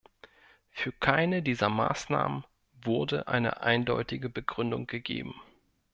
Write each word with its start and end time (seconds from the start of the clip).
Für 0.71 0.91
keine 0.93 1.43
dieser 1.43 1.69
Maßnahmen 1.69 2.43
wurde 2.83 3.27
eine 3.27 3.61
eindeutige 3.61 4.29
Begründung 4.29 4.87
gegeben. 4.87 5.39